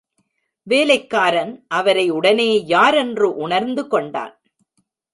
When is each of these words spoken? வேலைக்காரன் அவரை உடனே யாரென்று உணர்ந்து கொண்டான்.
வேலைக்காரன் 0.67 1.65
அவரை 1.67 2.09
உடனே 2.09 2.65
யாரென்று 2.65 3.35
உணர்ந்து 3.35 3.87
கொண்டான். 3.87 4.35